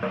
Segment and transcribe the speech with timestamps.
[0.00, 0.08] 各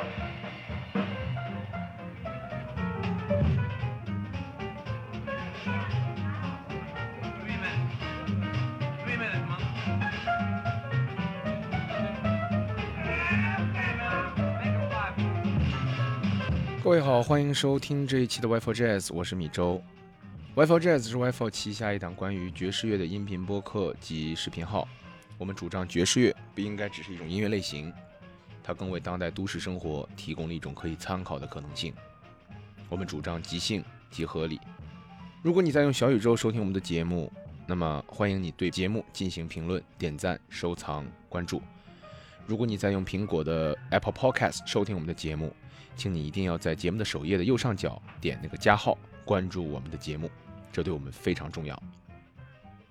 [16.91, 19.81] 位好，欢迎收听这一期的 Wi-Fi Jazz，我是米周。
[20.55, 24.87] Wi-Fi Jazz 是 Wi-Fi 旗下一档关于爵士乐的音频播客及视频号。
[25.37, 27.93] 我们主张爵士乐不应该只是一种音乐类型，
[28.69, 31.91] 它更为当代都市生活提供了一种可以参考的可能性。
[32.87, 34.61] 我们主张即兴即合理。
[35.41, 37.33] 如果你在用小宇宙收听我们的节目，
[37.65, 41.63] 那么欢迎你对节目进行评论、点赞、收藏、关注。
[42.45, 45.51] 如果你在用苹果的 Apple Podcast 收听我们的节目，
[45.95, 48.95] 请你一定要在节目的首页的右上角点那个加号，
[49.25, 50.29] 关注我们的节目，
[50.71, 51.81] 这对我们非常重要。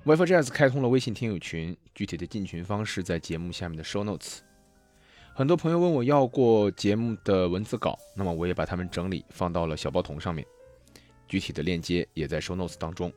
[0.02, 4.38] WiFi Jazz 开通了微信听友群，具体的进群方式在节目下面的 Show Notes。
[5.38, 10.44] 很多朋友问我要过节目的文字稿，那么我也把它们整理放到了小报童上面，
[11.28, 13.12] 具体的链接也在 Show Notes 当中。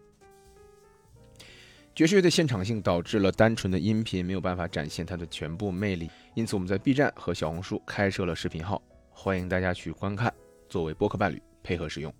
[1.95, 8.79] 爵士乐的现场性导致了单纯的音频没有办法展现它的全部魅力，因此我们在 B 站和小红书开设了视频号。
[9.09, 10.31] 欢迎大家去观看，
[10.69, 12.13] 作为播客伴侣配合使用。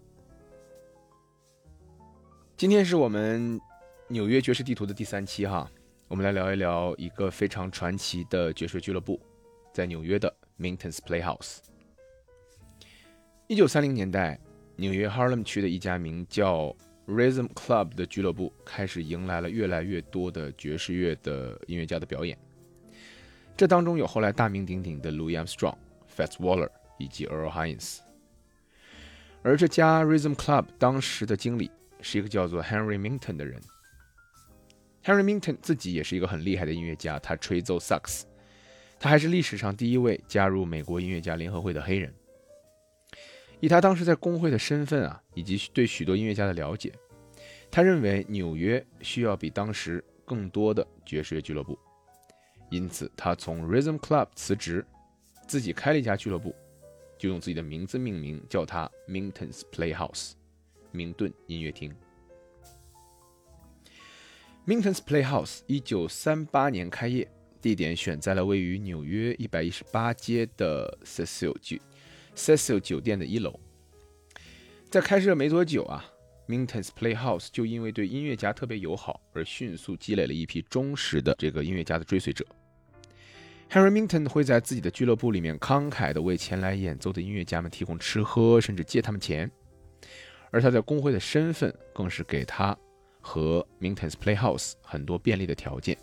[2.58, 3.62] 今天是我们
[4.08, 5.70] 纽约爵士地图的第三期哈，
[6.08, 9.22] 我们来聊一聊一个非常传奇的爵士俱乐部，
[9.72, 11.58] 在纽约的 Minton's Playhouse。
[13.48, 14.40] 一九三零年代，
[14.76, 16.76] 纽约 Harlem 区的一家名叫
[17.08, 22.38] Rhythm Club 的俱乐部开始迎来了越来越多的爵士乐的音乐家的表演，
[23.56, 25.78] 这当中有后来大名鼎鼎的 Louis Armstrong、
[26.16, 26.70] Fats Waller。
[26.98, 27.98] 以及 Earl Hines，
[29.42, 33.60] 而这家 Rhythm Club 当时的经理是一个叫做 Henry Minton 的人。
[35.04, 38.28] Henry Minton 自己也是一个很厉害的音乐家，他吹奏萨克斯，
[39.02, 42.14] 他还是历史上第一位加入美国音乐家联合会的黑人。
[43.60, 46.94] 以他当时在工会的身份啊，以及对许多音乐家的了解，
[47.72, 51.76] 他认为纽约需要比当时更多的爵士乐俱乐部，
[52.70, 54.86] 因此他从 Rhythm Club 辞职，
[55.48, 56.56] 自己开了一家俱乐部。
[57.18, 60.32] 就用自己的名字命名，叫它 Minton's Playhouse，
[60.92, 61.94] 明顿音乐厅。
[64.66, 71.78] Minton's Playhouse 一九三八年开业，地点选在了位于纽约一百一十八街的 Cecil 酒
[72.36, 73.60] Cecil 酒店的一楼。
[74.90, 76.04] 在开设没多久啊
[76.48, 82.46] ，Minton's Playhouse 就因为对音乐家特别友好，而迅速积累了一批忠实的这个音乐家的追随者。
[83.70, 89.50] Henry Minton 会在自己的俱乐部里面慷慨地为前来演奏的音乐家们提供吃喝，甚至借他们钱。
[90.50, 92.78] 而他在工会的身份更是给他
[93.22, 95.98] 和 Minton's Playhouse 很多便利的条件。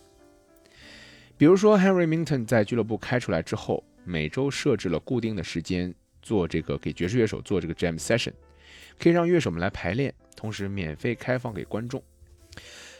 [1.38, 8.32] 比如说，Henry Minton 在俱乐部开出来之后，每周设置了固定的时间做这个给爵士乐手做这个 Jam Session，
[8.98, 12.02] 可以让乐手们来排练，同时免费开放给观众。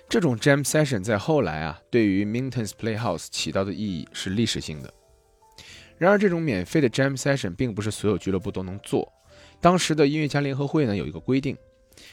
[0.08, 4.94] 这种 jam session 在后来啊，对于 Minton's Playhouse 起到的意义是历史性的。
[5.98, 9.12] 然而，这种免费的 jam session 并不是所有俱乐部都能做。
[9.60, 11.54] 当时的音乐家联合会呢有一个规定，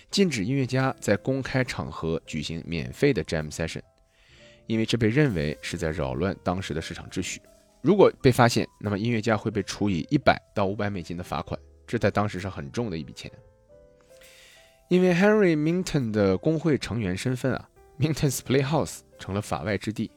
[0.10, 3.82] 禁止音乐家在公开场合举行免费的 jam session，
[4.68, 7.42] 因为这被认为是在扰乱当时的市场秩序。
[7.82, 13.32] 如果被发现，那么音乐家会被处以一百到五百美金的罚款，这在当时是很重的一笔钱。
[14.88, 17.70] 因为 Henry Minton 的工会成员身份啊。
[17.98, 20.12] Minton's Playhouse 成了法外之地。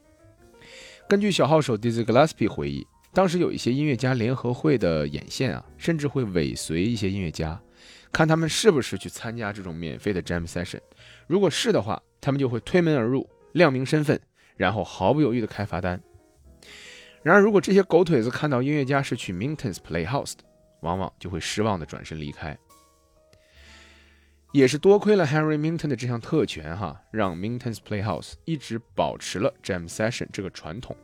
[1.08, 7.62] 根据小号手 Dizzy Gillespie 回忆，当时有一些音乐家联合会的眼线啊，甚至会尾随一些音乐家，
[8.10, 10.80] 看他们是不是去参加这种免费的 Jam Session。
[11.28, 14.20] 如果是的话，他们就会推门而入，亮明身份，
[14.58, 15.98] 然后毫不犹豫地开罚单。
[17.22, 20.44] 然而，如果这些狗腿子看到音乐家是去 Minton's Playhouse 的，
[20.80, 22.56] 往往就会失望地转身离开。
[24.52, 30.96] 也是多亏了 Henry Minton 的这项特权，哈，让 Minton's Playhouse 一直保持了 Jam Session 这个传统，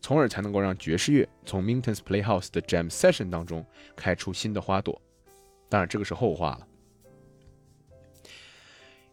[0.00, 3.64] 从而才能够让爵士乐从 Minton's Playhouse 的 Jam Session 当中
[3.94, 5.00] 开出新的花朵。
[5.68, 6.66] 当然，这个是后话了。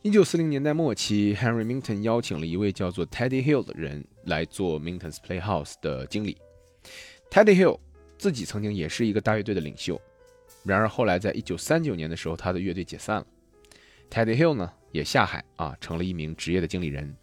[0.02, 6.38] 一九四零年代末期，Henry Minton 邀请了一位叫做 Teddy Hill 的人来做 Minton's Playhouse 的经理。
[7.30, 7.78] Teddy Hill
[8.18, 10.00] 自己曾经也是一个大乐队的领袖，
[10.64, 13.28] 然而后来在一九三九年的时候，他的乐队解散了。
[14.10, 17.14] Teddy Hill 呢也下海啊，成了一名职业的经理人。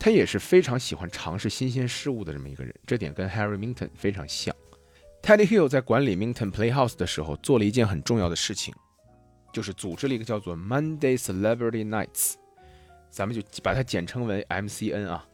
[0.00, 4.52] 他也是非常喜欢尝试新鲜事物的这么一个人，这点跟 Harry Minton 非常像。
[5.22, 8.74] Teddy Hill 在管理 Minton Playhouse 的时候，做了一件很重要的事情，
[9.52, 12.34] 就是组织了一个叫做 Monday Celebrity Nights，
[13.10, 15.28] 咱们就把它简称为 MCN 啊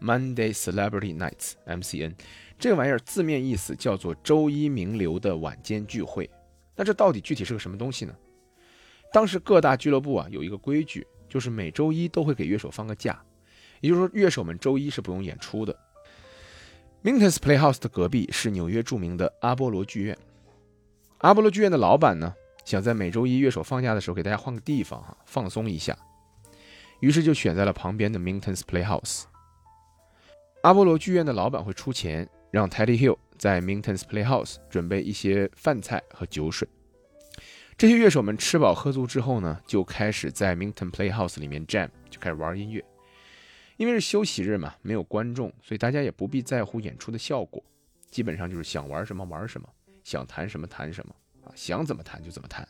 [0.00, 2.14] ，Monday Celebrity Nights MCN。
[2.58, 6.30] 这个玩意儿字面意思叫做周一名流的晚间聚会。
[6.76, 8.14] 那这到底具体是个什么东西呢？
[9.12, 13.22] 当时各大俱乐部啊有一个规矩，就是每周一都会给乐手放个假，
[13.80, 15.76] 也就是说乐手们周一是不用演出的。
[17.02, 20.16] mintos Playhouse 的隔壁是纽约著名的阿波罗剧院。
[21.18, 22.34] 阿波罗剧院的老板呢，
[22.64, 25.96] 想在每周一乐手放假的时候给大家换个地方哈，放松一下，
[27.00, 29.24] 于是就选在了旁边的 Minton's Playhouse。
[30.62, 36.68] 阿波罗剧院的老板会出钱，让 Teddy Hill 在 Minton's Playhouse 准备一些饭菜和酒水。
[37.76, 42.84] 这些乐手们吃饱喝足之后呢，就开始在 Minton Playhouse 里面 jam，就开始玩音乐。
[43.76, 47.60] 因为是休息日嘛，没有观众，所以大家也不必在乎演出的效果，
[48.08, 49.68] 基本上就是想玩什么玩什么，
[50.04, 51.12] 想弹什么弹什么
[51.44, 52.66] 啊，想怎么弹就怎么弹。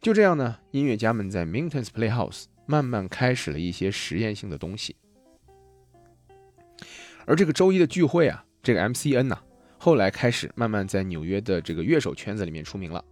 [0.00, 4.96] 就这样呢，音乐家们在 Minton's Playhouse 慢慢开始了一些实验性的东西。
[7.26, 9.42] 而这个周一的聚会啊，这个 MCN 呐，
[9.78, 13.04] 后来开始慢慢在纽约的这个乐手圈子里面出名了。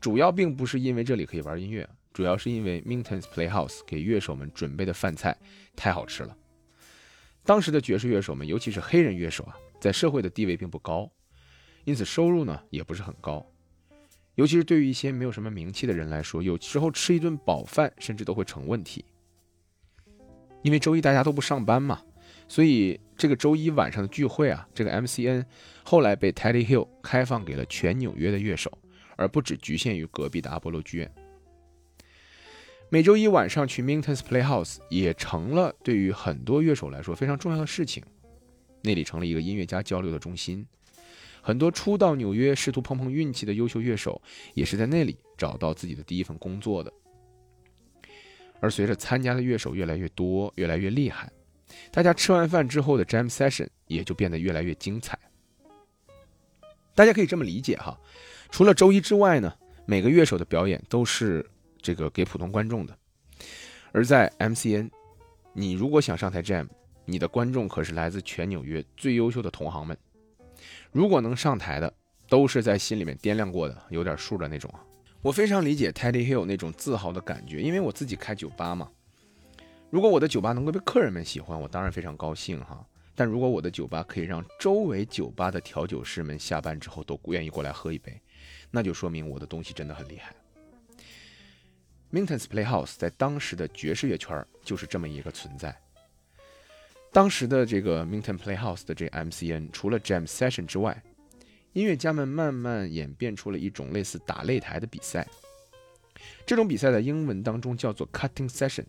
[0.00, 1.88] 主要并不是因为这里可以玩音乐。
[2.12, 5.38] 主要是因为 Minton's Playhouse 给乐手们准备的饭菜
[5.76, 6.36] 太好吃了。
[7.44, 11.08] 当时的爵士乐手们，尤其是黑人乐手啊，在社会的地位并不高，
[11.84, 13.46] 因此收入呢也不是很高。
[14.38, 19.04] 尤其是对于一些没有什么名气的人来说，有时候吃一顿饱饭甚至都会成问题。
[20.62, 22.00] 因为周一大家都不上班嘛，
[22.46, 25.44] 所以这个周一晚上的聚会啊，这个 MCN
[25.82, 28.70] 后来被 Teddy Hill 开放给了全纽约的乐手，
[29.16, 31.12] 而不只局限于隔壁的阿波罗剧院。
[32.90, 38.04] 每周一晚上去 Minton's Playhouse 也成了对于很多乐手来说非常重要的事情，
[38.82, 40.64] 那里成了一个音乐家交流的中心。
[41.42, 44.20] 很多初到纽约试图碰碰运气的优秀乐手，
[44.54, 46.92] 也是在那里找到自己的第一份工作的。
[48.60, 51.30] 而随着参加的乐手越来越多、越来越厉害，
[51.90, 55.18] 大家吃完饭之后的 Jam Session 也就变得越来越精彩。
[56.94, 57.98] 大家可以这么理解哈，
[58.50, 59.54] 除了周一之外呢，
[59.86, 61.44] 每个乐手的表演都是。
[61.80, 62.98] 这个给普通观众的，
[63.92, 64.90] 而在 MCN，
[65.52, 66.66] 你如果想上台 jam，
[67.04, 69.96] 你的观众可是来自全纽约最优秀的同行们。
[70.98, 71.94] 如果能上台的，
[72.28, 74.82] 都是在心里面掂量过的、有点数的那种啊。
[75.22, 78.90] 我非常理解 Teddy Hill 那种自豪的感觉，因为我自己开酒吧嘛。
[79.90, 82.84] 如果我的酒吧能够被客人们喜欢，我当然非常高兴哈。
[83.14, 88.20] 但如果我的酒吧可以让周围酒吧的调酒师们下班之后都愿意过来喝一杯，
[88.68, 90.34] 那就说明我的东西真的很厉害。
[92.10, 95.80] Minton's Playhouse 在当时的爵士乐圈就是这么一个存在。
[97.10, 101.02] 当时的这个 Minton Playhouse 的这 MCN，除了 Jam Session 之外，
[101.72, 105.26] 音乐家们慢慢演变出了一种类似打擂台的比赛。
[106.44, 108.84] 这种比赛在英文当中叫做 Cutting Session，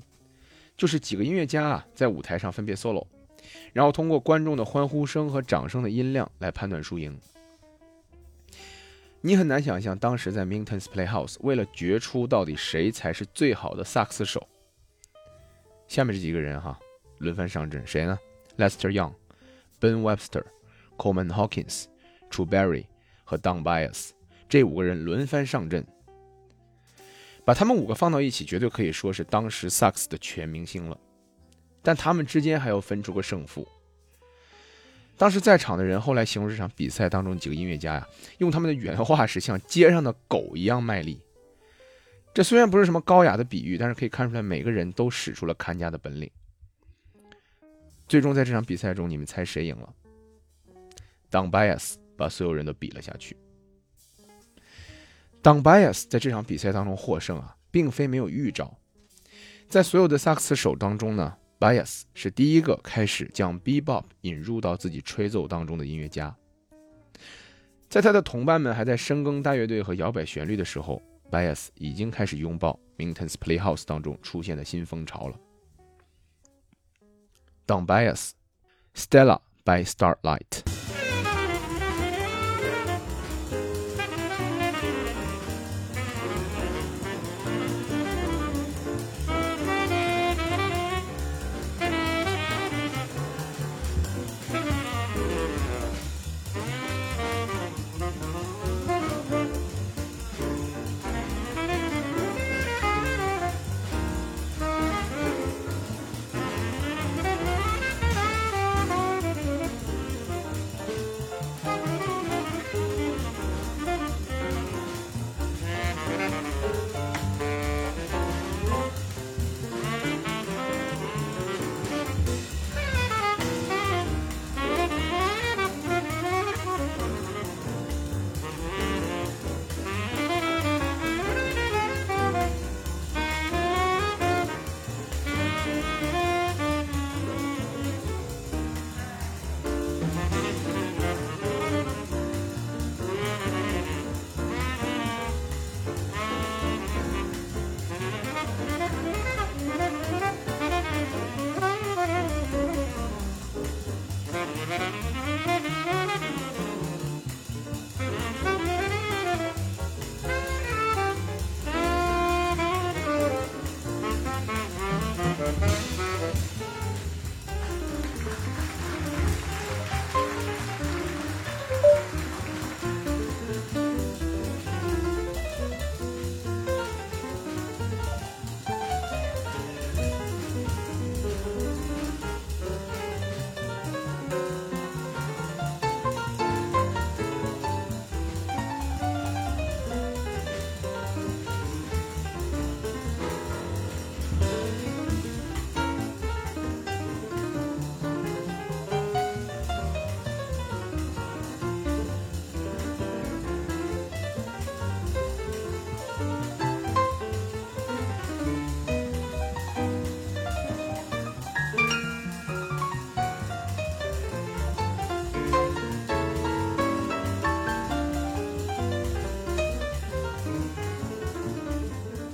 [0.76, 3.06] 就是几个音乐家啊在舞台上分别 solo，
[3.74, 7.18] 然后通过观众的欢呼声和掌声的音量来判断输赢。
[9.22, 14.48] 你很难想象，当时在 Minton's Playhouse，为了决出到底谁才是最好的萨克斯手，
[15.88, 16.80] 下面这几个人哈
[17.20, 18.18] 轮番上阵，谁呢
[18.58, 19.14] ？Lester Young、
[19.80, 20.44] Ben Webster、
[20.98, 21.86] Coleman Hawkins、
[22.30, 22.86] True Berry
[23.24, 24.10] 和 Don Byas
[24.50, 25.86] 这五个人轮番上阵，
[27.46, 30.98] 把他们五个放到一起，绝对可以说是当时萨克斯的全明星了。
[31.82, 33.68] 但他们之间还要分出个胜负。
[35.18, 38.08] 当时在场的人后来形容这场比赛当中几个音乐家呀，
[38.38, 41.22] 用他们的原话是像街上的狗一样卖力。
[42.34, 46.30] 这虽然不是什么高雅的比喻，但是可以看出来每个人都使出了看家的本领。
[48.10, 49.94] 最终在这场比赛中，你们猜谁赢了
[51.32, 53.38] ？Don Bias 把所有人都比了下去。
[55.42, 58.78] Don Bias 在这场比赛当中获胜啊，并非没有预兆。
[59.70, 61.38] 在所有的萨克斯手当中呢。
[61.60, 66.34] Bias 是第一个开始将 Bebop 引入到自己吹奏当中的音乐家。
[67.90, 75.38] 在他的同伴们还在深耕大乐队和摇摆旋律的时候，Bias 已经开始拥抱 Minton's Playhouse 当中出现的新风潮了。
[77.70, 78.34] Down Bias,
[78.96, 80.79] Stella by Starlight.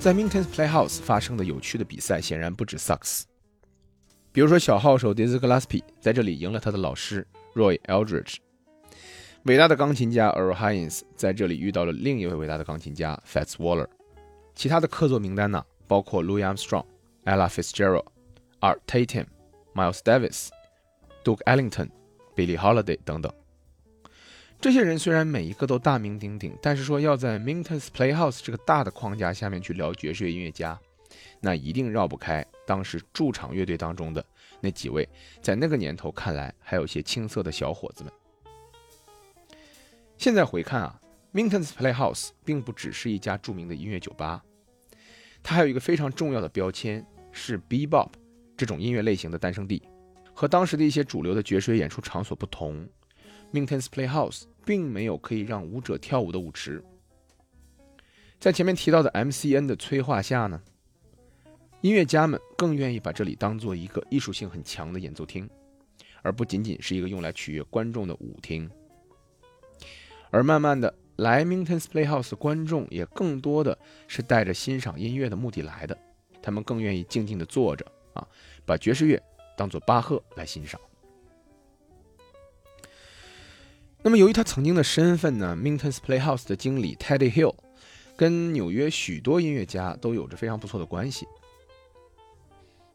[0.06, 3.26] 在 Minton's Playhouse 发生的有趣的比赛显然不止萨克斯。
[4.30, 8.36] 比如说，小号手 Dizzy Gillespie 在这里赢了他的老师 Roy Eldridge。
[9.46, 13.88] 伟大的钢琴家 Earl Hines 在这里遇到了另一位伟大的钢琴家 Fats Waller。
[14.54, 16.84] 其他的客座名单呢，包括 Louis Armstrong、
[17.24, 18.06] Ella Fitzgerald、
[18.60, 19.26] Art Tatum、
[19.74, 20.50] Miles Davis、
[21.24, 21.88] Duke Ellington、
[22.36, 23.32] Billie Holiday 等等。
[24.58, 30.78] 这些人虽然每一个都大名鼎鼎，但是说要在 Minton's Playhouse 这个大的框架下面去聊爵士乐音乐家，
[31.40, 34.24] 那一定绕不开当时驻场乐队当中的
[34.60, 35.08] 那几位，
[35.40, 38.12] 在那个年头看来还有些青涩的小伙子们。
[40.16, 41.00] 现在回看啊
[41.32, 44.42] ，Minton's Playhouse 并不只是一家著名的音乐酒吧，
[45.42, 48.08] 它还有一个非常重要的标签是 Bebop
[48.56, 49.82] 这种音乐类型的诞生地。
[50.34, 52.86] 和当时的一些主流的爵士乐演出场所不同
[53.52, 56.82] ，Minton's Playhouse 并没有可以让舞者跳舞的舞池。
[58.38, 60.60] 在前面提到的 MCN 的催化下呢，
[61.80, 65.48] 音乐家们更愿意把这里当做一个艺术性很强的演奏厅，
[66.22, 68.70] 而不仅仅是一个用来取悦观众的舞厅。
[70.30, 75.96] 而慢慢的，来 Minton's Playhouse 观众也更多的是带着欣赏音乐的目的来的，
[76.42, 78.26] 他们更愿意静静的坐着啊，
[78.66, 79.22] 把爵士乐
[79.56, 80.78] 当做巴赫来欣赏。
[84.06, 87.56] 那么由于他曾经的身份呢，Minton's Playhouse 的经理 Teddy Hill
[88.14, 91.26] 跟纽约许多音乐家都有着非常不错的关系。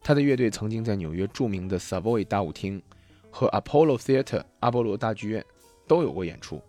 [0.01, 2.82] 他的乐队曾经在纽约著名的 Savoy 大舞厅
[3.30, 5.44] 和 Apollo Theater 阿波罗大剧院
[5.86, 6.62] 都有过演出。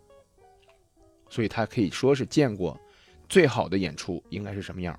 [1.30, 2.76] 所以他可以说是见过
[3.28, 4.98] 最好的演出应该是什么样。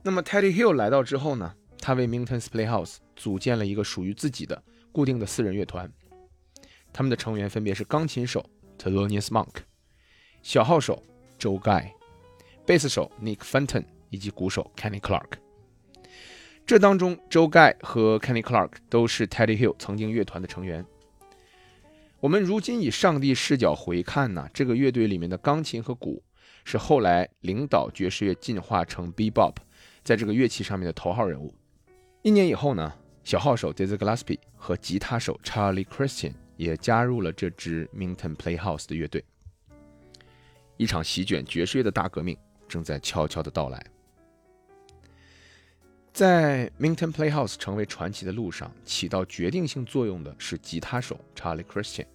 [0.00, 4.62] 那么 Teddy Hill 来到之后呢，他为 Minton's Playhouse 组建了一个属于自己的
[4.92, 5.92] 固定的四人乐团，
[6.94, 8.40] 他们的成员分别是钢琴手
[8.78, 9.56] t h e l o n i u s Monk、
[10.42, 11.02] 小号手
[11.40, 11.90] Joe Guy、
[12.64, 15.32] 贝斯手 Nick Fenton 以及鼓手 Kenny Clark。
[16.64, 20.86] 这当中，Joe Guy 和 Kenny Clark 都是 Teddy Hill 曾经乐团的成员。
[22.20, 26.22] 我们如今以上帝视角回看呢，这个乐队里面的钢琴和鼓
[26.64, 29.56] 是后来领导爵士乐进化成 Bebop，
[30.04, 31.52] 在这个乐器上面的头号人物。
[32.22, 39.24] 一年以后呢，小号手 Dizzy Gillespie 和吉他手 Charlie Christian 也加入了这支 Minton Playhouse 的乐队。
[40.76, 43.84] 一场席卷爵士乐的大革命正在悄悄的到来。
[46.12, 52.06] 在 Minton Playhouse 成为传奇的路上，起到决定性作用的是吉他手 Charlie Christian。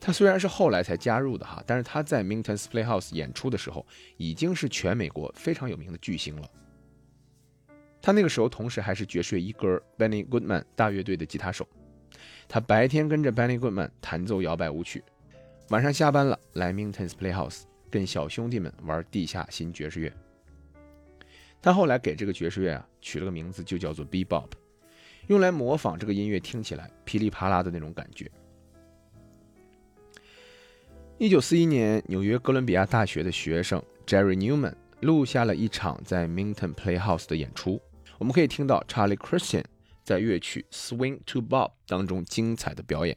[0.00, 6.50] 他虽然是后来才加入的哈，但是他在 Minton Playhouse 演出的时候，已经是全美国非常有名的巨星了。
[8.02, 11.68] 他那个时候同时还是爵士乐一哥 Benny Goodman 大乐队的吉他手。
[12.52, 15.04] 他白天跟着 Benny Goodman 弹奏摇摆舞曲，
[15.68, 20.12] 晚上下班了来 Minton's Playhouse 跟小兄弟们玩地下新爵士乐。
[21.62, 24.48] 他后来给这个爵士乐啊取了个名字，就叫做 Bebop，
[25.28, 28.28] 用来模仿这个音乐听起来噼里啪啦的那种感觉。
[31.18, 37.80] 一九四一年，纽约哥伦比亚大学的学生 Jerry Newman 录下了一场在 Minton Playhouse 的演出。
[38.18, 39.62] 我们可以听到 Charlie Christian
[40.10, 43.16] 在乐曲《Swing to Bob》当中精彩的表演。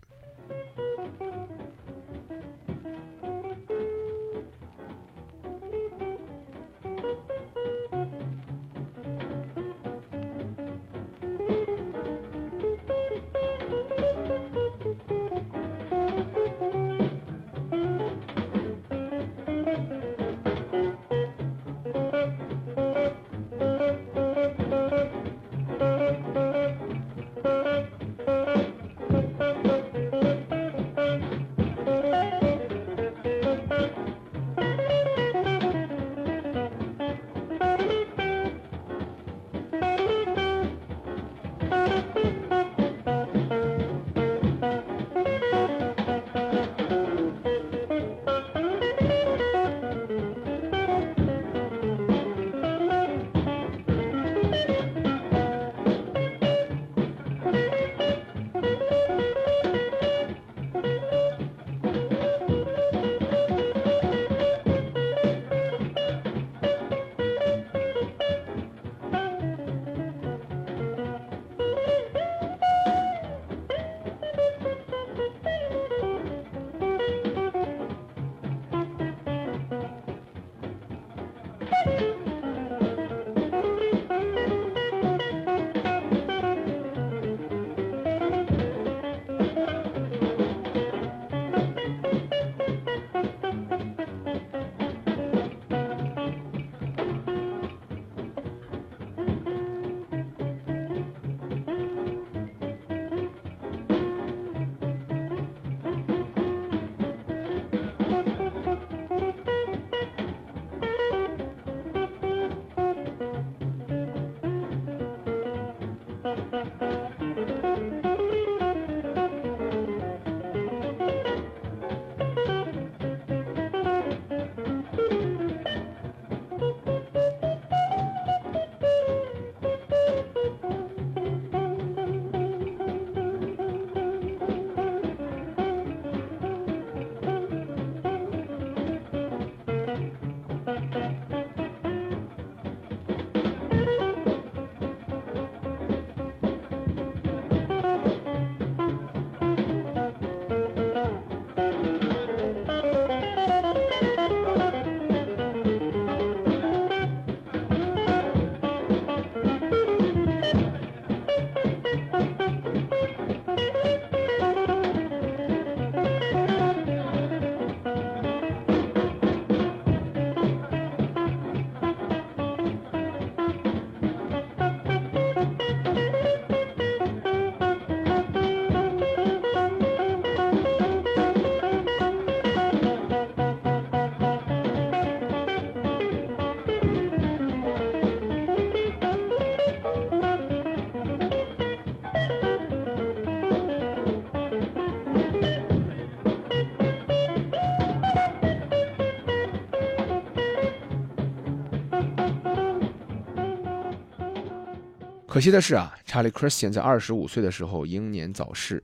[205.44, 208.82] 可惜的是啊，查理· Christian 在二十五岁的时候英年早逝。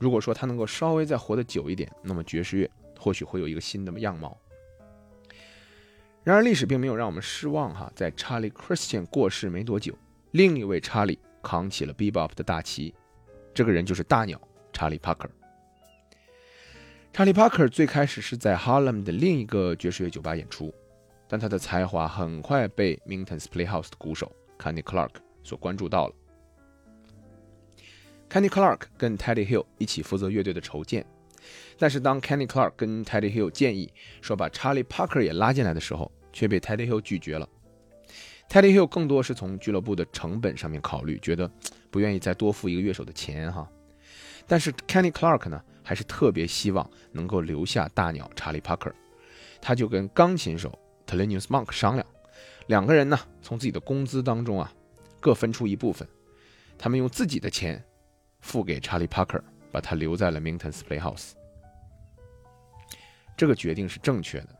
[0.00, 4.36] 如果说他能够稍微再活得久一点，那么爵士乐或许会有一个新的样貌。
[6.24, 9.96] 然而历史并没有让我们失望哈，在查理· Christian 过世没多久，
[10.32, 12.92] 另一位查理扛起了 Bebop 的大旗，
[13.54, 14.40] 这个人就是大鸟
[14.72, 15.30] 查理·帕克。
[17.12, 20.74] 查理·帕克最开始是在 Harlem 的另一个爵士乐酒吧演出，
[21.28, 25.10] 但他的才华很快被 Minton's Playhouse 的鼓手 Kenny Clark
[25.42, 26.14] 所关注到了。
[28.28, 31.06] Kenny Clark 跟 Teddy Hill 一起负责乐队的筹建，
[31.78, 37.48] 但是当 Kenny Clark 跟 Teddy Hill 建议说把 Charlie Parker 也拉进来的时候，却被 Teddy Hill 拒绝了。
[38.50, 41.50] Teddy Hill 更多是从俱乐部的成本上面考虑，觉得
[41.90, 43.66] 不愿意再多付一个乐手的钱哈。
[44.46, 48.92] 但是 Kenny Clark 呢，还是特别希望能够留下大鸟 Charlie Parker，
[49.60, 52.06] 他就跟钢琴手 Thelonious Monk 商量，
[52.66, 54.72] 两个人呢从自己的工资当中啊
[55.20, 56.06] 各分出一部分，
[56.78, 57.84] 他们用自己的钱。
[58.40, 61.32] 付给查理·帕克，把他留在了 Minton's Playhouse。
[63.36, 64.56] 这个决定是正确的，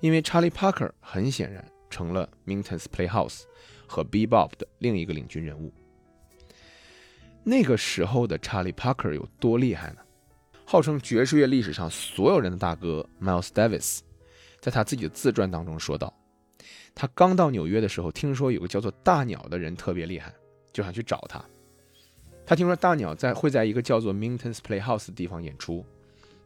[0.00, 3.44] 因为查理·帕克很显然成了 Minton's Playhouse
[3.86, 5.72] 和 Bebop 的另一个领军人物。
[7.42, 10.00] 那个时候的查理·帕克有多厉害呢？
[10.66, 14.00] 号称爵士乐历史上所有人的大哥 Miles Davis，
[14.60, 16.12] 在他自己的自传当中说道
[16.94, 20.32] ：“他刚到纽约的时候，听说有个叫做大鸟的人特别厉害，
[20.72, 21.44] 就想去找他。”
[22.46, 25.84] 他听说大鸟在会在一个叫做 Minton's Playhouse 的地方演出，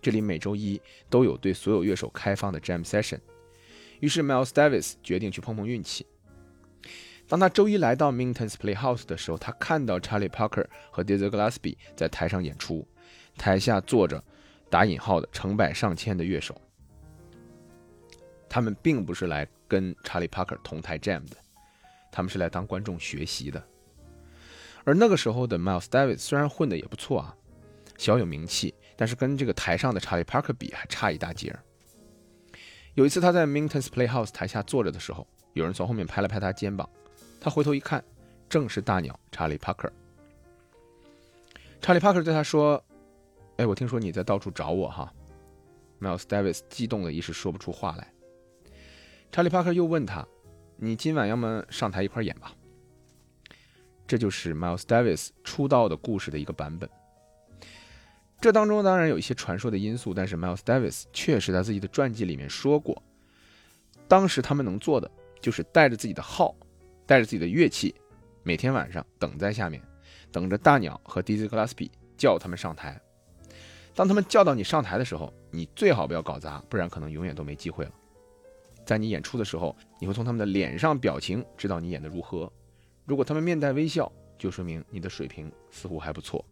[0.01, 0.81] 这里每周一
[1.11, 3.19] 都有对所有乐手开放的 Jam Session。
[4.01, 6.07] 于是 Miles Davis 决定去碰碰运气。
[7.27, 12.87] 当他周一来到 Minton's Playhouse 的时候，他看到 Charlie Parker 和 Dizzy Gillespie 在台上演出，
[13.37, 14.23] 台下坐着
[14.71, 16.59] 打引号的成百上千的乐手。
[18.49, 21.37] 他们并不是来跟查理·帕克同台 Jam 的，
[22.11, 23.63] 他们是来当观众学习的。
[24.85, 27.37] 而那个时候的 Miles Davis 虽然混得也不错啊，
[27.99, 31.63] 小有名气，但是跟这个台上的查理·帕克比还差一大截儿。
[32.95, 36.89] 有一次他在 Minton's Playhouse 台下坐着的时候，有人从后面拍了拍他肩膀，
[37.41, 38.03] 他回头一看，
[38.49, 39.93] 正是大鸟查理·帕克。
[41.81, 42.83] 查理·帕克对他说
[43.59, 45.13] ：“哎，我听说你在到处找我哈。
[46.01, 48.13] ”Miles Davis 激动的一时说不出话来。
[49.31, 50.27] 查理·帕克又问他
[50.77, 52.53] ：“你今晚要么上台一块演吧？”
[54.07, 56.89] 这就是 Miles Davis 出道的故事的一个版本。
[58.41, 63.03] 这当中当然有一些传说的因素，但是 Miles Davis 确实在自己的传记里面说过，
[64.07, 65.11] 当时他们能做的
[65.41, 66.57] 就是带着自己的号，
[67.05, 67.95] 带着自己的乐器，
[68.43, 69.83] 每天晚上等在下面，
[70.33, 72.99] 等着大鸟和 Dizzy Gillespie 叫他们上台。
[73.95, 77.91] 当他们叫到你上台的时候，你最好不要搞砸，不然可能永远都没机会了。
[78.89, 82.51] 在你演出的时候，你会从他们的脸上表情知道你演的如何。
[83.05, 86.43] 如果他们面带微笑，就说明你的水平似乎还不错。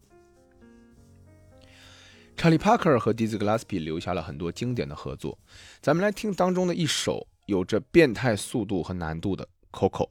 [2.35, 5.35] 查理·帕克和迪兹·格拉斯比留下了很多经典的合作，
[5.81, 9.43] 咱们来听当中的一首有着变态速度和难度的
[9.75, 10.07] 《Coco》。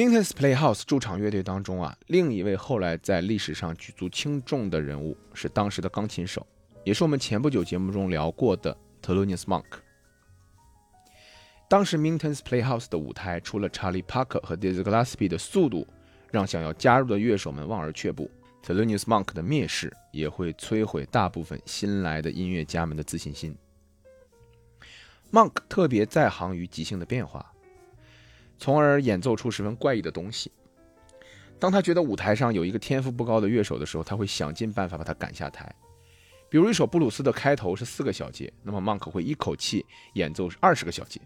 [0.00, 6.46] Minton's Playhouse 驻场乐队当中啊，另一位后来在历史上举足轻重的人物是当时的钢琴手，
[6.84, 9.66] 也是我们前不久节目中聊过的 Thelonious Monk。
[11.68, 15.86] 当时 Minton's Playhouse 的舞台，除了 Charlie Parker 和 Dizzy Gillespie 的速度
[16.30, 18.30] 让想要加入的乐手们望而却步
[18.64, 23.54] ，Thelonious Monk 的蔑视也会摧毁大部分新来的音乐家们的自信心。
[25.30, 27.52] Monk 特别在行于即兴的变化。
[28.60, 30.52] 从而演奏出十分怪异的东西。
[31.58, 35.74] 当他觉得舞台上有一个天赋不高的乐手的时候，他会想尽办法把他赶下台。
[36.50, 41.20] 比如一首布鲁斯的开头是四个小节，那么 Monk 会一口气演奏二十个小节，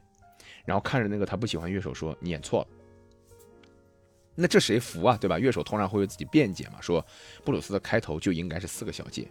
[0.64, 2.68] 然后看着那个他不喜欢乐手说：“你演错了。”
[4.36, 5.16] 那这谁服啊？
[5.20, 5.38] 对吧？
[5.38, 7.04] 乐手通常会为自己辩解嘛，说
[7.44, 9.28] 布鲁斯的开头就应该是四个小节。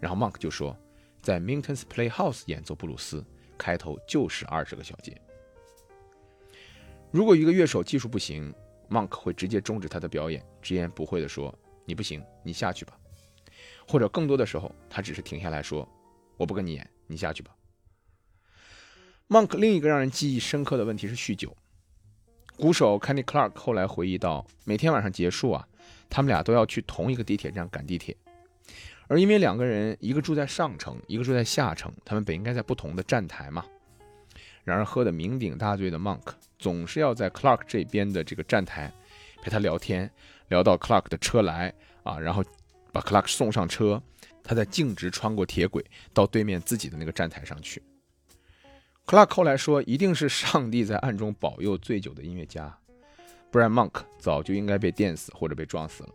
[0.00, 0.76] 然后 Monk 就说，
[1.22, 3.24] 在 Minton's Playhouse 演奏布鲁斯，
[3.56, 5.18] 开头就是二十个小节。
[7.10, 8.52] 如果一个乐手技术不行
[8.90, 12.98] ，Monk 会直接终止他的表演，直言不讳地说：“你不行，你下去吧。”
[13.88, 15.88] 或者更多的时候，他只是停下来说
[16.36, 17.54] ：“我不跟你演，你下去吧。
[19.28, 21.56] ”Monk 另一个让人记忆深刻的问题是酗酒。
[22.56, 25.66] 鼓手 Kenny Clark 后来回忆到，每天晚上结束啊，
[26.10, 28.16] 他们俩都要去同一个地铁站赶地铁，
[29.06, 33.64] 而因为两个人一个住在上城，一个住在下城，他们本应该在不同的站台嘛。
[34.68, 36.20] 然而，喝得酩酊大醉的 Monk
[36.58, 38.92] 总是要在 Clark 这边的这个站台
[39.40, 40.10] 陪他聊天，
[40.48, 42.44] 聊到 Clark 的车来啊，然后
[42.92, 44.02] 把 Clark 送上车，
[44.42, 47.82] 他再径直穿过铁轨到对面自己的那个站台上去。
[49.06, 52.78] Clark 后来说，一定是上帝在暗中保佑醉酒的音乐家，
[53.50, 56.10] 不然 Monk 早就应该被电死或者被撞死了。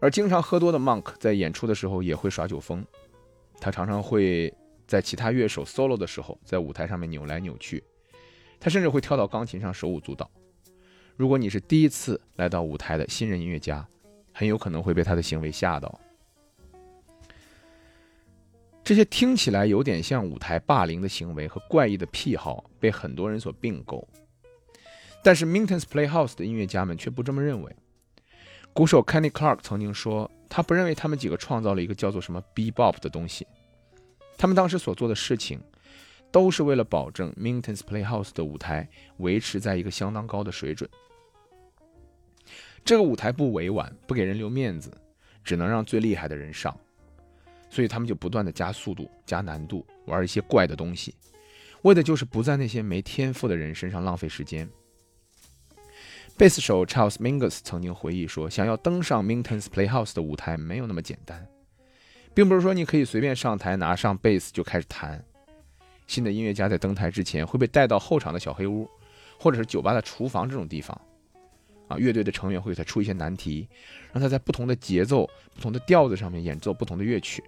[0.00, 2.84] 而经常喝多的 Monk 在演出的时候也会耍酒疯，
[3.60, 4.52] 他常常会。
[4.92, 7.82] 在其他乐手 solo 的时候，在舞台上面扭来扭去，
[8.60, 10.30] 他甚至会跳到钢琴上手舞足蹈。
[11.16, 13.88] 如果你是第一次来到舞台的新人音乐家，
[14.34, 15.98] 很有可能会被他的行为吓到。
[18.84, 24.06] 这些听起来有点像舞台霸凌的行为和怪异的癖好，被很多人所并购。
[25.24, 27.74] 但是 Minton's Playhouse 的音乐家们却不这么认为。
[28.74, 33.46] 鼓手 Kenny Clark 曾经说，他不认为他们几个创造了一个叫做什么 Bebop 的东西。
[34.36, 35.60] 他们当时所做的事情，
[36.30, 40.88] 都是为了保证 Minton's Playhouse 的舞台维持在一个相当高的水准。
[42.84, 44.90] 这个舞台不委婉，不给人留面子，
[45.44, 46.76] 只能让最厉害的人上，
[47.70, 51.14] 所以他们就不断的加速度、加难度，玩一些怪的东西，
[51.82, 54.68] 为的就是不在那些没天赋的人身上浪费时间。
[56.36, 61.46] 贝斯手 Charles Mingus 曾经回忆说：“想要登上 Minton's Playhouse 的舞台，没有那么简单。”
[62.34, 65.22] 并不是说你可以随便上台拿上贝斯就开始弹。
[66.06, 68.88] 新的音乐家在登台之前会被带到后场的小黑屋，
[69.38, 70.98] 或者是酒吧的厨房这种地方。
[71.88, 73.68] 啊，乐队的成员会给他出一些难题，
[74.12, 77.42] 让他在不同的节奏、不同的调子上面演奏不同的乐曲。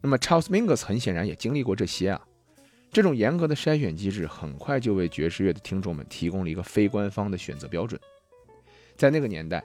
[0.00, 2.20] 那么 Charles Mingus 很显然也经历过这些啊。
[2.90, 8.00] 这种严格的筛选机制很快就为爵士乐的听众们提供了一个非官方的选择标准。
[8.96, 9.62] 在那个年代，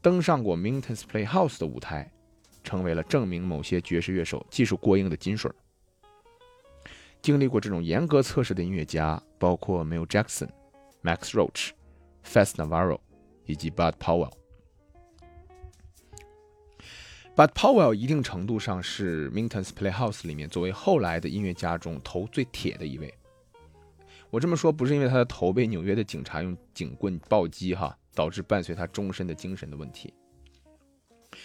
[0.00, 2.10] 登上过 Minton's Playhouse 的舞台。
[2.62, 5.50] 成为了证明某些爵士乐手技术过硬的金水。
[7.22, 10.48] 经历过这种严格测试的音乐家，包括 Mel Jackson、
[11.02, 11.70] Max Roach、
[12.22, 12.98] f a s t Navarro
[13.44, 14.32] 以及 Bud Powell。
[17.36, 23.14] Bud Powell 一定程度上是 Minton's Playhouse 里面作为后来的音乐家中头最铁的一位。
[24.30, 30.12] 我这么说不是因为他的头被纽约的警察用警棍暴击哈，导致伴随他终身的精神的问题。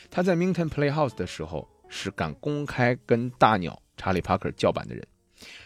[0.10, 5.06] 他在 Minton Playhouse 的时候是敢公开跟大鸟查理·帕克叫板的人。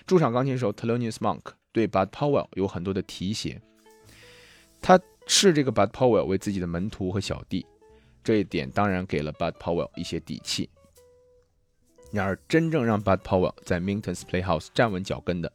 [0.06, 3.62] 驻场钢琴手 t e l o n i u s Monk 对 Bud Powell 有很多的提携，
[4.82, 7.66] 他视这个 Bud Powell 为自己的门徒和小弟，
[8.24, 10.70] 这一点当然给了 Bud Powell 一些底气。
[12.12, 15.54] 然而，真正让 Bud Powell 在 Minton's Playhouse 站稳脚跟的，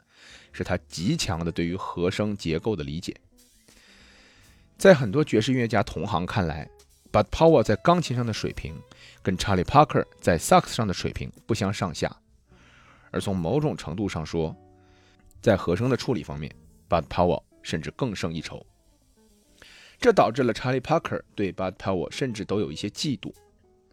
[0.52, 3.16] 是他极强的对于和声结构的理解。
[4.78, 6.70] 在很多爵士音乐家同行看来
[7.14, 8.74] ，But Powell 在钢琴上的水平
[9.22, 12.10] 跟 Charlie Parker 在萨克斯上的水平不相上下，
[13.12, 14.56] 而从某种程度上说，
[15.40, 16.52] 在和声的处理方面
[16.88, 18.66] ，But Powell 甚至更胜一筹。
[20.00, 23.32] 这导致了 Charlie Parker 对 But Powell 甚至都有一些嫉妒。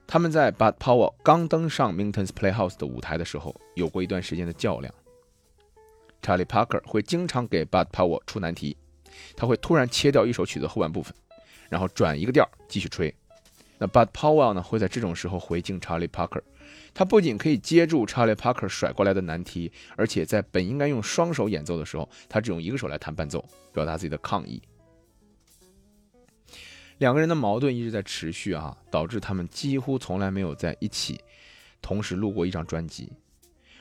[0.07, 4.91] 他们在 But Powell 刚登上 Minton's Playhouse 的舞台的时候，有过一段时间的较量。
[6.23, 8.75] Charlie Parker 会经常给 But Powell 出难题，
[9.35, 11.13] 他会突然切掉一首曲子后半部分。
[11.71, 13.15] 然后转一个调继续吹，
[13.77, 16.41] 那 Bud Powell 呢会在这种时候回敬 Charlie Parker，
[16.93, 24.61] 他不仅可以接住 Charlie Parker 甩过来的难题，而且在本应该用双手演奏的时候，他只用一个手来弹伴奏，表达自己的抗议。
[26.97, 31.17] 两个人的矛盾一直在持续啊，导致他们几乎从来没有在一起
[31.81, 33.09] 同时录过一张专辑。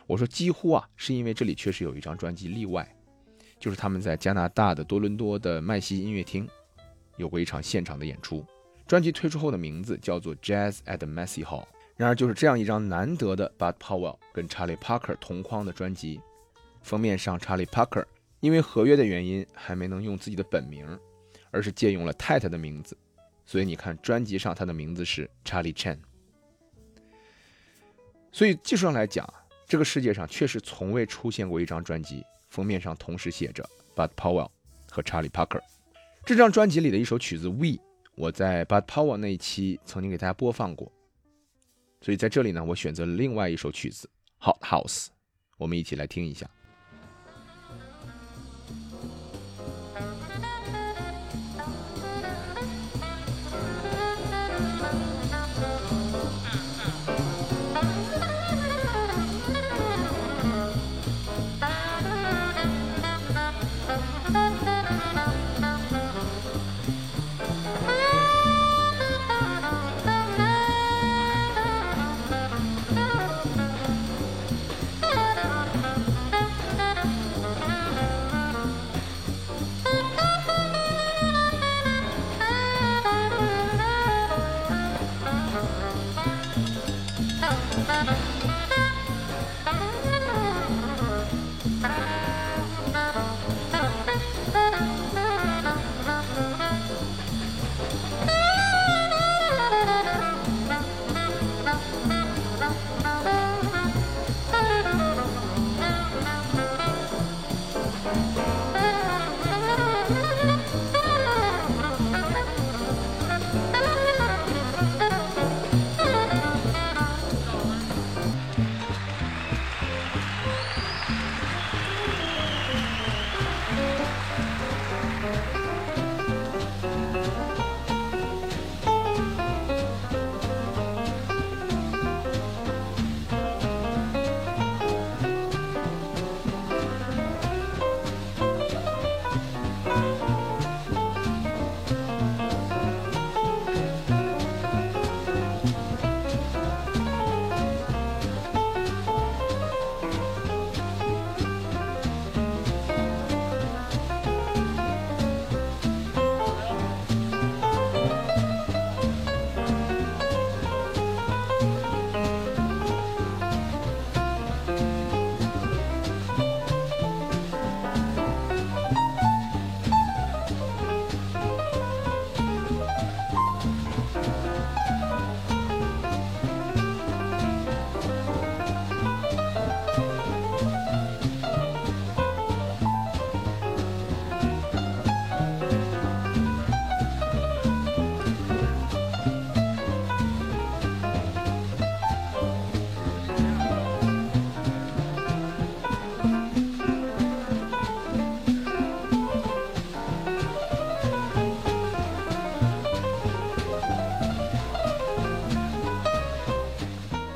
[0.06, 2.88] 我说几乎啊，是因为这里确实有一张专辑例外，
[3.58, 6.48] 就是他们在加拿大的多伦多的麦西音乐厅
[7.20, 8.44] 有过一场现场的演出。
[8.86, 11.62] 专辑推出后的名字叫做《Jazz at Massey Hall》。
[11.96, 16.18] 然而，就是这样一张难得的 Bud Powell 跟 Charlie Parker 同框的专辑，
[16.82, 18.06] 封面上 Charlie Parker
[18.40, 20.98] 因为合约的原因还没能用自己的本名，
[21.50, 22.96] 而是借用了太太的名字，
[23.44, 25.98] 所以你看专辑上他的名字是 Charlie Chan。
[28.32, 29.28] 所以技术上来讲，
[29.68, 33.62] 这个世界上确实从未出现过一张专辑封面上同时写着
[33.94, 34.48] Bud Powell
[34.90, 35.60] 和 Charlie Parker。
[36.24, 37.66] 这张专辑里的一首曲子《We》。
[38.16, 40.92] 我在 Bad Power 那一期曾经给大家播放过，
[42.02, 44.10] 所以在这里呢，我选择了另外一首曲子
[44.44, 45.06] 《Hot House》，
[45.56, 46.48] 我们一起来听一下。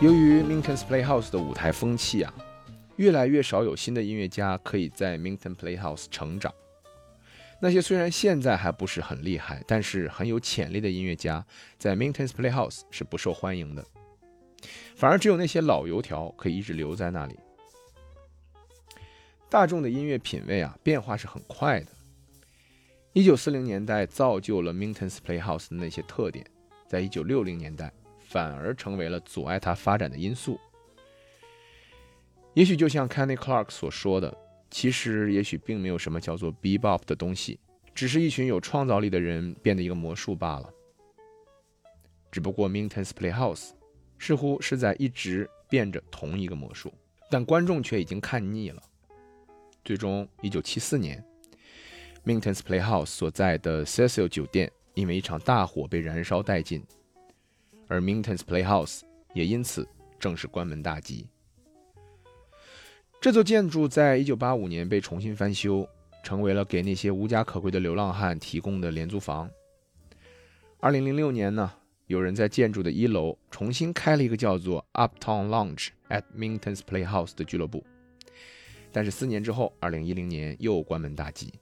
[0.04, 2.34] 由于 Minton's Playhouse 的舞台风气啊，
[2.96, 6.52] 越来越少有新的音乐家可以在 Minton Playhouse 成长。
[7.58, 11.42] 那些虽然现在还不是很厉害，但是很有潜力的音乐家，
[11.78, 13.82] 在 Minton's Playhouse 是不受欢迎的。
[14.94, 17.38] 反而只有那些老油条可以一直留在那里。
[19.48, 21.86] 大众的音乐品味啊，变化是很快的。
[23.14, 26.44] 一九四零年代造就了 Minton's Playhouse 的那些特点，
[26.86, 27.90] 在一九六零年代。
[28.34, 30.58] 反而成为了阻碍他发展的因素。
[32.52, 34.36] 也许就像 Kenny Clark 所说的，
[34.72, 37.60] 其实也许并没有什么叫做 Bebop 的东西，
[37.94, 40.68] 只是一群有创造力的人变的一个魔术罢了。
[42.32, 43.70] 只不过 Minton's Playhouse
[44.18, 46.92] 似乎是在一直变着同一个魔术，
[47.30, 48.82] 但观众却已经看腻了。
[49.84, 51.24] 最终，1974年
[52.26, 56.84] ，Minton's Playhouse 所在的 Cecil 酒店因为一场大火被燃烧殆尽。
[57.88, 59.00] 而 Minton's Playhouse
[59.32, 59.86] 也因此
[60.18, 61.28] 正式关门大吉。
[63.20, 65.88] 这座建筑在1985年被重新翻修，
[66.22, 69.50] 成为了给那些无家可归的流浪汉提供的廉租房。
[70.80, 71.72] 2006年呢，
[72.06, 77.82] 有人在建筑的一楼重新开了一个叫做 Uptown Lounge at Minton's Playhouse 的俱乐部，
[78.92, 81.54] 但是四年之后，2010年又关门大吉。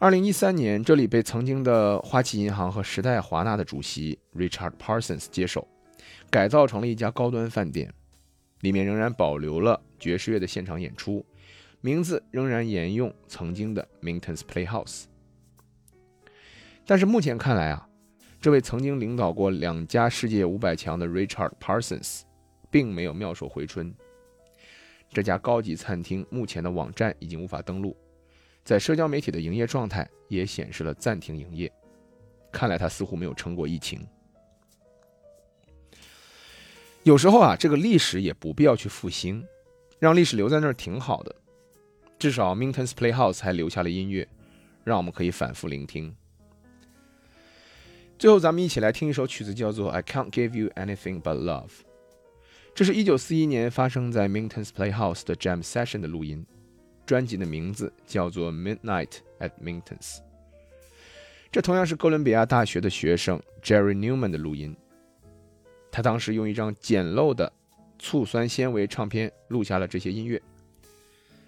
[0.00, 5.66] 二零一三年，这里被曾经的花旗银行和时代华纳的主席 Richard Parsons 接手，
[6.28, 7.92] 改造成了一家高端饭店，
[8.60, 11.24] 里面仍然保留了爵士乐的现场演出，
[11.80, 15.04] 名字仍然沿用曾经的 Minton's Playhouse。
[16.84, 17.88] 但是目前看来啊，
[18.40, 22.22] 这位曾经领导过两家世界五百强的 Richard Parsons，
[22.68, 23.94] 并没有妙手回春。
[25.10, 27.96] 这家高级餐厅目前的网站已经无法登录。
[28.64, 31.70] 在社交媒体的营业状态也显示了暂停营业，
[32.50, 34.04] 看来他似乎没有撑过疫情。
[37.02, 39.46] 有时候啊，这个历史也不必要去复兴，
[39.98, 41.36] 让历史留在那儿挺好的。
[42.18, 44.26] 至少 Minton's Playhouse 还留下了音乐，
[44.82, 46.16] 让我们可以反复聆听。
[48.18, 51.66] 最后，咱们一起来听一首曲子，叫做《I Can't Give You Anything But Love》。
[52.74, 56.46] 这是一九四一年发生在 Minton's Playhouse 的 Jam Session 的录音。
[57.06, 60.16] 专辑的名字叫做《Midnight at Minton's》，
[61.52, 64.74] 这同样是哥伦比亚大学的学生 Jerry Newman 的录音。
[65.90, 67.52] 他当时用一张简陋的
[67.98, 70.40] 醋酸纤维唱片录下了这些音乐。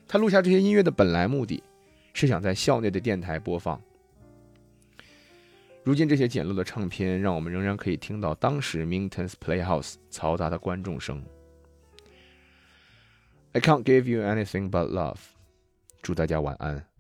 [0.07, 1.63] 他录下这些音乐的本来目的
[2.13, 3.81] 是想在校内的电台播放。
[5.83, 11.25] 如今这些简陋的唱片让我们仍然可以听到当时 Minton's Playhouse 嘈杂的观众声。
[13.53, 15.36] I can't give you anything but love。
[16.07, 16.96] 祝大家晚安。